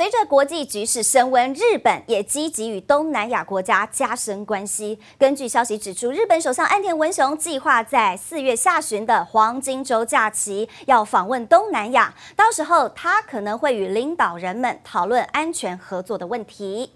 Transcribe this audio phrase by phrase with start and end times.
[0.00, 4.98] 随着国际局势升温，日本也积极与东南亚国家加深关系。
[5.18, 16.92] 根据消息指出，日本首相岸田文雄计划在四月下旬的黄金周假期要访问东南亚，到时候他可能会与领导人们讨论安全合作的问题。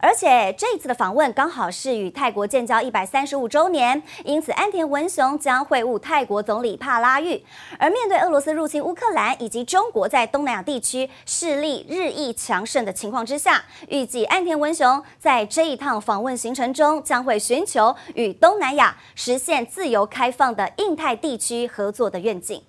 [0.00, 7.44] 而且这一次的访问刚好是与泰国建交一百三十五周年，因此岸田文雄将会晤泰国总理帕拉育。
[7.80, 22.62] 而面对俄罗斯入侵乌克兰以及中国在东南亚地区势力日益强盛的情况之下，预计岸田文雄在这一趟访问行程中将会寻求与东南亚实现自由开放的印太地区合作的愿景。